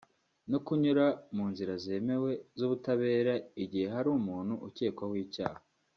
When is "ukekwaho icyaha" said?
4.67-5.61